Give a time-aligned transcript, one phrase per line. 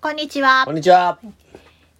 [0.00, 0.76] こんにちはこん。
[0.76, 1.18] にちは。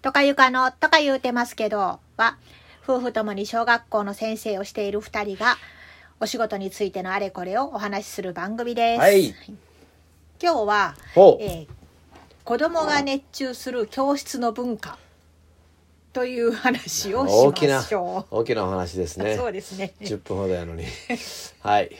[0.03, 2.37] とかゆかのとか言うてますけどは、
[2.85, 5.57] 夫婦ともに小学校の先生をしている二人が、
[6.21, 9.01] お仕事についてのあれこれをお話しする番組です。
[9.01, 9.35] はい。
[10.41, 10.95] 今日は。
[11.41, 11.67] えー
[12.45, 14.97] 子供が熱中する教室の文化
[16.19, 18.39] という話をしましょう。
[18.39, 19.37] 大きなお話ですね。
[19.37, 19.95] そうですね。
[20.01, 20.85] 10分ほどやのに。
[21.63, 21.93] はい。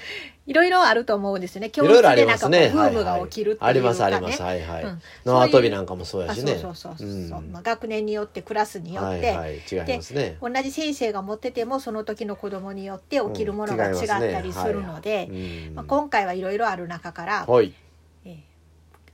[0.49, 1.71] いろいろあると思うんですよね。
[1.71, 2.49] 教室でなんか。
[2.49, 4.43] ブームが起きるっていうか、ねはいはいありますあります。
[4.43, 5.03] はいはいうん。
[5.25, 6.57] 縄跳びなんかもそうやあしね。
[6.57, 9.55] そうそうそうそう、んまあ、学年によってクラスによって、はいはい。
[9.71, 10.37] 違いますね。
[10.43, 17.73] 同じ先生が持っててもその時の子供によって起きるものがうん違ったりするので、うんまあ、今回はいろいろある中から、はい。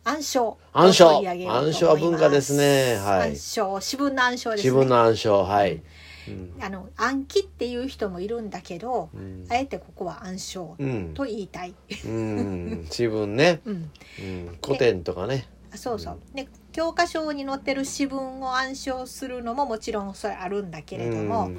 [0.06, 0.44] えー暗唱。
[0.44, 1.76] を暗唱取り上げようと思います。
[1.76, 2.96] 暗唱は文化ですね。
[2.96, 3.30] はい。
[3.30, 4.64] 暗唱私文の暗唱ですね。
[4.64, 5.82] 自分の暗唱、はい。
[6.28, 6.54] うん。
[6.60, 9.46] あの暗記っていう人もいるんだけど、うん。
[9.48, 11.14] あえてここは暗唱うん。
[11.14, 12.82] と言いたい、うん。
[12.84, 13.60] 自分ね。
[13.66, 14.58] うん、うん。
[14.62, 15.46] 古典とかね。
[15.74, 16.18] そうそう。
[16.34, 21.58] で教科書に載ってる詩文を暗唱するのももちろんそれあるんだけれども、うん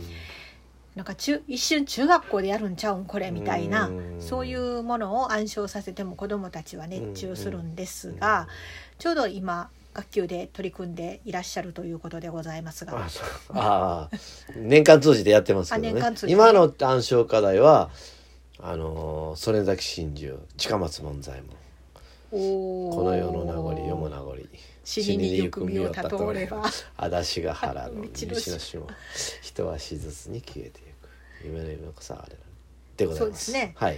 [0.96, 3.06] なんか中一瞬中学校でやるんちゃうん？
[3.06, 4.16] これみたいなうん。
[4.22, 8.48] そういうものを暗唱させても子どもたちは熱中するんですが
[8.98, 13.08] ちょうど今学級で取り組んでいらっしゃるということでございますが。
[13.50, 14.10] あ
[14.56, 16.02] 年間通じてやってますけどね。
[16.28, 17.90] 今の暗唱課題は
[18.62, 21.50] あのー曽根崎真珠近松門左衛門。
[22.32, 24.36] ここの世の名残世も名残
[24.86, 26.64] 死にゆく身をたとおれば。
[26.96, 28.88] 足立が原の西の島
[29.42, 31.10] 人はしずつに消えていく。
[31.44, 32.40] 夢の夢こそあれな
[32.96, 33.46] でございます。
[33.46, 33.74] そうですね。
[33.76, 33.98] はい。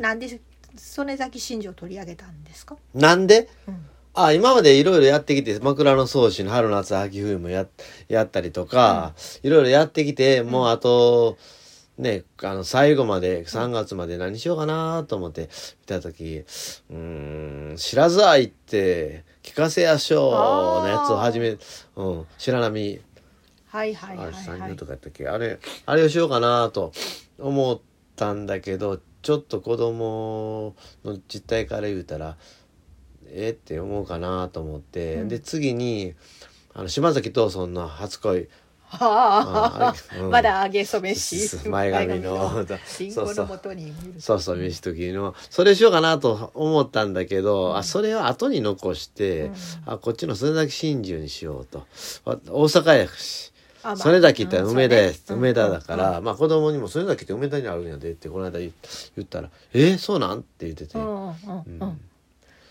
[0.00, 0.40] なんで
[0.76, 3.48] 曽根崎真珠を取り上げたんですか、なんで？
[3.66, 3.86] うん。
[4.12, 7.66] あ今までいろいろやってきて枕草子の春夏秋冬もや
[8.08, 11.38] やったりとか、いろいろやってきてもうあと、
[11.96, 15.48] ねあの最後まで3月まで何しようかなと思って
[15.82, 16.44] 見た時
[16.90, 20.32] うーん「知らず愛って聞かせやしょう」
[20.84, 21.56] のやつを始め、
[21.96, 23.00] うん、白波。
[23.66, 24.44] はいはいあれはいはい。
[24.44, 26.92] 三人とかやったっけあれあれをしようかなと
[27.38, 27.80] 思っ
[28.16, 32.36] たんだけどちょっと子供の実態から言うたら
[33.28, 35.28] えって思うかなと思って、うん。
[35.28, 36.14] で次に
[36.74, 38.38] あの島崎藤村の初恋。
[38.38, 38.44] は
[38.92, 40.30] ああうん。
[40.30, 42.64] まだ上げそめし前髪の。
[42.98, 49.54] リンゴのもとにそうそう飯時のそれしようかなと思ったんだけど、あそれを後に残して、うん。
[49.86, 51.86] あこっちの曽根崎真珠にしようと。
[52.24, 53.52] あ大阪やし。
[53.96, 58.72] 曽根崎って梅田や、うん梅田だから、まあ子供にも曽根崎って梅田にあるんやでってこの間言
[59.16, 61.32] 言ったら「えー、そうなん?」って言ってて、うんうんうん。
[61.80, 62.00] うん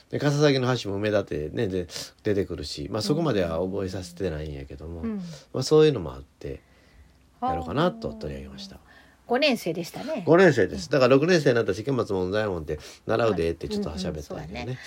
[0.09, 1.87] で笠崎の橋も梅田ってねで
[2.23, 5.17] 出てくるし、まあ、そこまでは覚えさせてないんやけども、うん。
[5.53, 6.61] まあ、そういうのもあって
[7.41, 8.77] やろうかなと取り上げました。
[9.27, 10.23] 5年生でしたね。
[10.25, 10.89] 5年生です。
[10.89, 14.79] だから6年生になったら重松門左衛門って習うでってちょっと喋ったんやけどね,、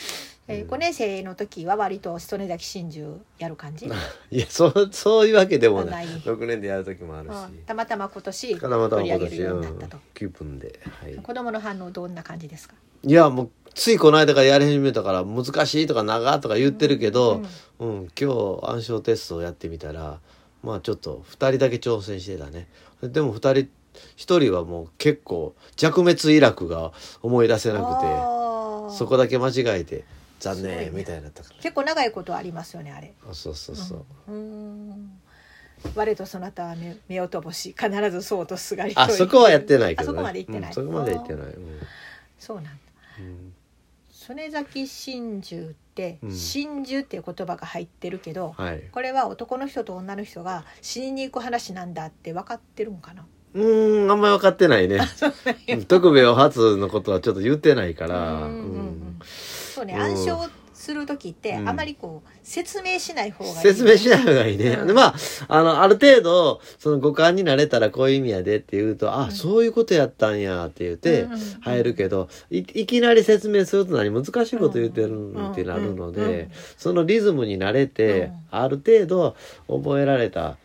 [0.49, 3.87] えー、5年生の時は割と曽根崎真珠やる感じ、
[4.33, 6.07] いやそうそういうわけでもない。
[6.07, 6.21] ない。
[6.23, 7.59] 6年でやる時もあるし、うん。
[7.65, 12.75] たまたま今年たまたま取り上げる今年、よううんになったと、、気分で、はい、子供の反応どんな感じですか？
[13.05, 17.43] いやもうついこの間からやり始めたから難しいとか長とか言ってるけど、
[17.79, 18.09] うん。
[18.19, 20.21] 今日暗唱テストをやってみたら
[20.63, 22.69] まあちょっと2人だけ挑戦してたね。
[23.03, 23.51] でも2人
[24.17, 30.05] 1人はもう結構弱滅イラクが思い出せなくてそこだけ間違えて
[30.39, 33.15] 残念みたいになったから、結構長いことありますよねあれ。
[33.29, 35.21] あそうそうそう、うーん。
[35.95, 40.19] 我とそなたは目目を飛ぼし必ずそうとすがりあそこはやってないけどね。
[40.19, 41.81] あそこまで行ってない、うんそこまで行ってない、うん。
[42.39, 42.71] そうなんだ。
[43.19, 43.55] うん
[44.25, 46.33] 曽根崎真珠ってうん。
[46.33, 48.83] 真珠っていう言葉が入ってるけど、はい。
[48.93, 53.27] これは男の人と女の人が死にに行く話なんだって分かってるんかな？
[53.55, 55.01] うーんあんまり分かってないね。
[55.69, 58.53] うん徳兵衛お初のことはちょっと言ってないから、うんうんうんう
[58.91, 59.21] ん。
[59.25, 60.49] そうねうん暗唱
[60.83, 61.69] する時ってうん。
[61.69, 64.71] あまりこう説明しない方がいい説明しない方がいいね。
[64.71, 64.87] うん。
[64.89, 65.15] で、まあ、
[65.47, 71.61] あの、ある程度、その五感になれたらこういう意味やでって言うと、あ、そういうことやったんやって言ってうんうんうん。
[71.61, 79.37] 入るけど、いいきなり説明すると何難しいこと言ってるうんってなるのうんうんで、そのリズムに慣れてうん、ある程度
[79.69, 80.57] 覚えられた、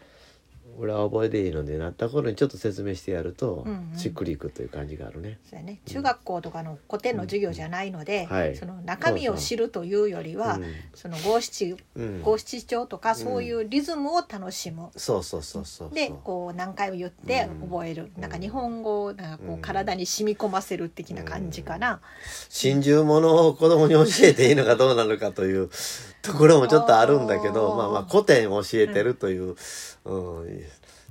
[0.80, 3.98] 俺は覚えていいのでなった頃にちょっと説明してやるとうんう、ん。
[3.98, 5.40] しっくりいくという感じがあるね。
[5.50, 5.80] そうやね。
[5.86, 8.56] 中学校とかの古典の授業じゃないので、はい。
[8.56, 12.22] その中身を知るというよりは、うんその五七うん。
[12.22, 14.90] 五七調とかそういうリズムを楽しむ。
[14.96, 15.90] そうそうそうそう。
[15.94, 17.70] でこう何回も言ってうん。
[17.70, 19.62] 覚える、なんか日本語をなんかこううん。
[19.62, 22.02] 体に染み込ませる的な感じかな、
[22.50, 25.70] 真珠ものを子供に教えていいのかどうなのかという
[26.22, 29.56] ところもちょっとあるんだけどまあまあ古典を教えてるという、
[30.06, 30.67] うん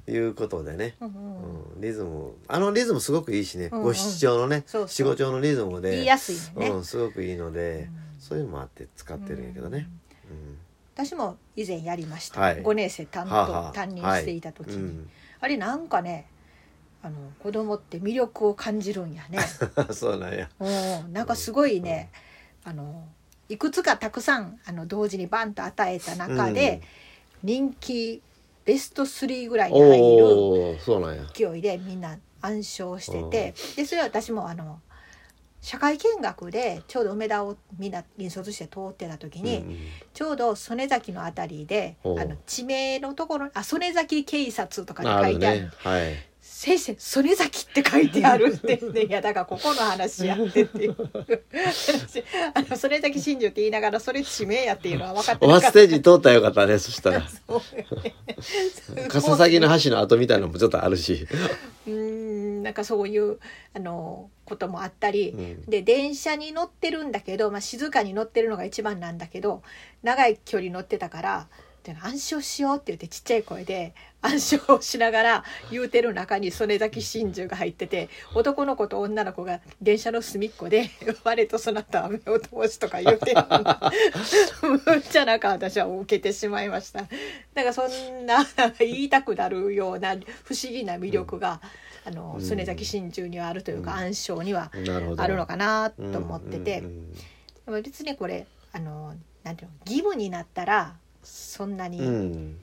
[0.09, 2.35] いうことでね、うんリズム。
[2.49, 3.85] あのリズムすごくいいしね、うんうん。
[3.87, 4.89] 五七調のねそうそう。
[4.89, 5.91] 七五調のリズムで。
[5.93, 7.89] 言いやすいのね、うん、すごくいいので、
[8.19, 9.89] そういうのもあって使ってるんやけどね。
[10.31, 10.59] うん。
[10.95, 12.63] 私も以前やりました、はい。
[12.63, 13.73] 5年生担当、はあはあ。
[13.73, 15.11] 担任していた時に、うん。
[15.41, 16.27] あれなんかね
[17.03, 19.39] あの子供って魅力を感じるんやね。
[19.93, 20.49] そうなんや。
[20.59, 20.69] う
[21.09, 21.13] ん。
[21.13, 22.11] なんかすごいね
[22.65, 23.05] あの
[23.49, 26.83] いくつかたくさんあの同時にバンと与えた中で、
[27.43, 28.23] 人気
[28.67, 30.79] ベスト3ぐらいに入る
[31.33, 34.81] 勢いでみんな暗唱しててでそれは私もあの
[35.61, 39.77] 社会見学でちょうど梅田をみんな引率して通ってた時に、うん
[40.13, 45.71] ちょうど曽根崎のあたりであの地名のところあ曽根崎警察とかで書いてあるね。
[45.77, 46.15] はい
[46.59, 50.97] 先生曽根崎って書いてあるって言っていやだからここの話やってっていう。
[52.55, 55.67] あの曽根崎真珠って言いながらそれ地名やっていうのは分かっておなかった。
[55.67, 57.29] バスステージ通ったらよかったねそしたら。
[57.29, 57.97] そう。
[57.97, 58.15] よね
[59.07, 61.29] 笠崎の橋の跡みたいなのもちょっとあるし、
[61.87, 63.39] うーんなんかそういう
[63.75, 65.63] あのこともあったり、うん。
[65.67, 69.63] で電車に乗ってるんだけど、まあ、静かに乗ってるのが一番なんだけど
[70.03, 71.49] 長い距離乗ってたから
[71.95, 80.91] で暗唱しようって言ってちっちゃい声で暗唱をしながら言うてる中に曽根崎真珠が入ってて男の子と女の子が電車の隅っこで
[81.25, 83.43] 「我とそなたは目を通し」とか言うてる。
[84.87, 87.03] むっちゃなんか私は受けてしまいました。
[87.03, 88.45] だからそんな
[88.79, 91.61] 言いたくなるような不思議な魅力が、
[92.05, 92.43] あのうん。
[92.43, 94.71] 曽根崎真珠にはあるというか、暗唱には
[95.17, 97.15] あるのかなと思ってて、うん
[97.83, 99.13] 別にこれあの
[99.43, 100.95] なんていうの義務になったら
[101.27, 102.59] そんなうんうにん。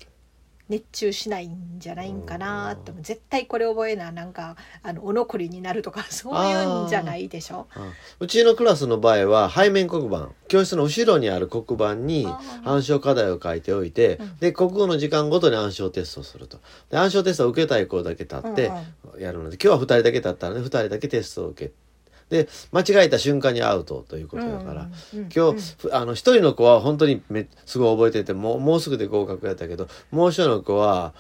[0.70, 7.68] 熱中しないんじゃないんかなと、絶対これ覚えななんかあのお残りになるとか そういうんじゃないでしょ。
[7.76, 12.26] あうちのクラスの場合は背面黒板教室の後ろにある黒板に
[12.64, 14.38] 暗唱課題を書いておいて、うん。
[14.38, 16.60] で国語の時間ごとに暗唱テストをすると。
[16.90, 18.72] で暗唱テストを受けたい子だけ立って
[19.14, 21.74] うんやるので、今日は2人だけ立ったらね2人だけテストを受け
[22.34, 31.14] で間違えた瞬間にアウトということだから、うんうん今日、あの一人の子は本当にめすごい覚えててもうもうすぐで合格やったけどもう一人の子は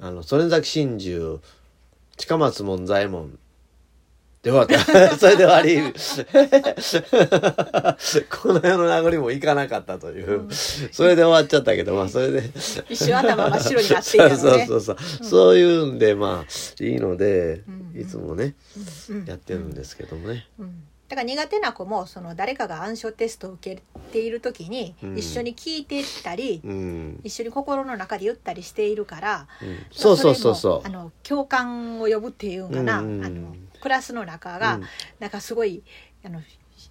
[0.00, 1.40] あの曽根崎真珠
[2.16, 3.36] 近松門左衛門
[4.42, 5.76] で終わったそれで終わり
[8.30, 10.48] この世の名残もいかなかったという、
[10.92, 12.50] それで終わっちゃったけどまあそれで。
[12.88, 14.36] 一瞬頭真っ白になっていたのね。
[14.36, 14.96] そうそうそうそう、
[15.26, 18.54] そういうんでまあいいので、うんいつもね
[19.10, 20.84] うんやってるんですけどもね、うん。
[21.08, 23.82] だから苦手な子もその誰かが暗唱テストを受け
[24.12, 25.18] ている時にうん。
[25.18, 27.20] 一緒に聞いてたり、うん。
[27.24, 29.78] 一緒に心の中で言ったりしているから、うん。
[29.90, 30.86] そうそうそうそう。
[30.86, 33.24] あの共感を呼ぶっていうんかな、うんうん。
[33.24, 34.84] あのクラスの中が、うん。
[35.18, 35.82] なんかすごい
[36.24, 36.40] あの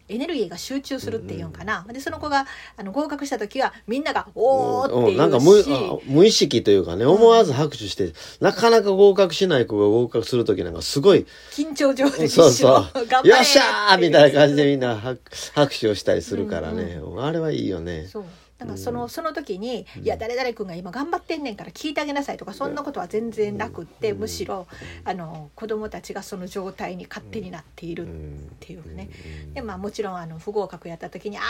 [0.08, 2.46] エネルギーが集中するっていうんかな、でその子が
[2.78, 13.28] あの合格した時はみんなが「おー」ってうん言なんか無意識というかね思わず拍手して、なかなか合格しない子が合格する時なんかすごい緊張状態でそうそう。
[13.28, 15.22] よっしゃーみたいな感じででみんな拍
[15.54, 18.08] 拍手をしたりするからね、あれはいいよね。
[18.08, 18.26] そう
[18.60, 19.10] だからその,、うん。
[19.10, 20.04] その時に「うん。
[20.04, 24.20] いや誰々君が今頑張ってんねんから聞いてあげなさい」とかそんなことは全然なくって、うん。
[24.20, 24.68] むしろ
[25.06, 28.12] あの子供たちがその状態に勝手になっているっ
[28.60, 29.10] ていうね。
[29.54, 31.42] でまあもちろんあの不合格やった時に「あ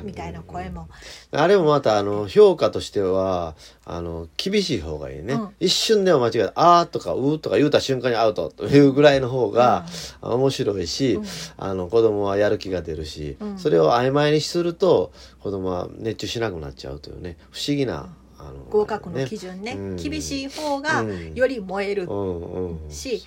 [0.00, 0.88] ー」みたいな声も、
[1.30, 5.54] あれもまたあの評価としてはあの厳しい方がいいね、うん。
[5.60, 9.86] 一瞬でも間違えた「あー」とか「うー」とか言うた瞬間にアウトというぐらいの方が
[10.20, 11.24] 面白いし、うん。
[11.56, 13.58] あの子供はやる気が出るし、うん。
[13.58, 19.72] それを曖昧にすると子供は熱中しなくなっちゃうというね不思議な、あの合格の基準ね。
[19.72, 19.96] うん。
[19.96, 21.34] 厳しい方がうん。
[21.34, 23.22] より燃える、うんうんし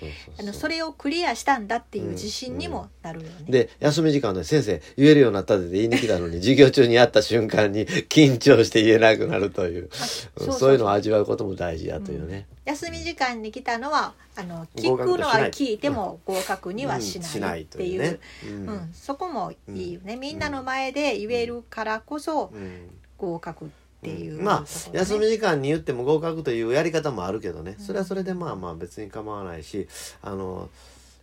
[0.52, 3.32] それをクリアしたんだっていう自信にもなるよね。
[3.48, 9.90] で休み時間で先生言えるようになったって言いに来たのに授業中にやった瞬間に緊張して言えなくなるという。
[10.38, 18.68] そういうのを味わうことも大事やというね、休み時間に来たのはあの聞くのは聞いても合格にはしうんないっていう,、ねうん。
[18.68, 18.90] うん。
[18.94, 22.88] そこもいいよね、みんなの前で言えるからこそうん
[23.22, 23.68] 合格っ
[24.02, 24.98] ていう、まあところね。
[24.98, 27.76] 休み時間に言っても合格というやり方もあるけどね。
[27.78, 29.86] それはそれでまあまあ別に構わないし
[30.22, 30.68] あの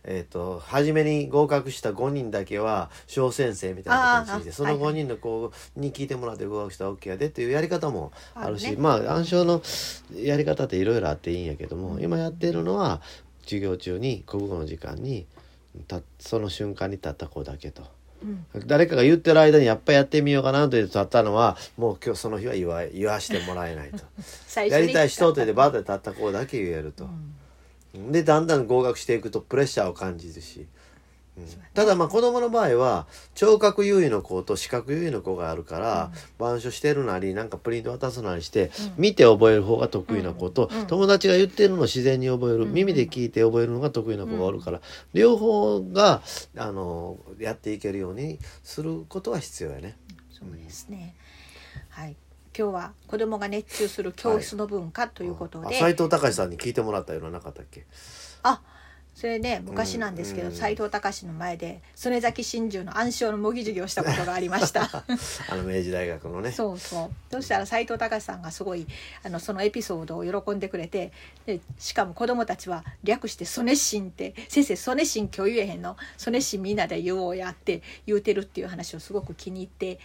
[0.02, 4.92] えー、と初めに合格した5人だけは小先生みたいな形にしてそのあーはいはい。
[4.94, 8.82] 5人の子に聞いてもらって合格したら OK やでっていうやり方もあるしあるね。
[8.82, 9.60] まあ暗唱の
[10.14, 12.02] やり方っていろいろあっていいんやけども、うん。
[12.02, 13.02] 今やってるのは
[13.42, 15.26] 授業中に国語の時間に
[15.86, 17.82] たその瞬間に立った子だけと。
[18.22, 18.46] うん。
[18.66, 23.98] 誰かが言ってる間にやっぱりやってみようかなと言って立ったのはもう今日その日は言わ言わしてもらえないと。
[24.60, 27.08] やりたい人とでバーで立った子だけ言えると。
[27.94, 28.12] う、ん。
[28.12, 30.66] でだんだん合格していくとプレッシャーを感じるし、
[31.72, 39.02] ただまあ子供の場合は聴覚優位の子と視覚優位の子があるから、板書してるなりなんかプリント渡すなりして、うん。
[39.02, 44.80] 見て覚える方が得意な子と、うん友達が言ってるのを自然に覚える、うん耳で聞いて覚えるのが得意な子がおるから、
[45.14, 46.22] 両方が
[46.56, 49.96] あのやっていけるようにすることは必要やね。
[50.30, 51.14] そうですね。
[51.88, 52.16] はい。
[52.58, 57.86] 今日は子供が熱中する教室の文化ということで、斎藤隆さんに聞いてもらったようななかったっけ？
[58.42, 58.60] あ
[59.20, 64.88] それね昔なんですけどうん斎、藤隆の前で曽根崎真珠の暗唱の模擬授業をしたことがありました。
[65.50, 66.50] あの明治大学のね。
[66.52, 67.10] そうそう。
[67.30, 68.86] そしたら斎藤隆さんがすごい
[69.22, 71.12] あのそのエピソードを喜んでくれて
[71.44, 75.98] でしかも子供たちは略して「ソネシン」って「先生ソネシン今日言えへんの？
[76.16, 80.00] ソネシンみんなで言おうや」って言うてるっていう話をすごく気に入って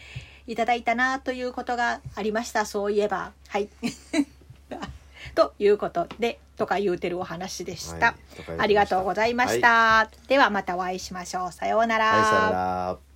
[0.45, 2.65] いただいたなということがありました。
[2.65, 3.31] そういえば。
[3.48, 3.69] はい。
[5.34, 8.08] ということでとか言うてるお話でした。
[8.08, 8.15] はい
[8.58, 10.10] ありがとうございました。
[10.27, 11.51] ではまたお会いしましょう。
[11.51, 12.05] さようなら。
[12.12, 13.14] はいさよなら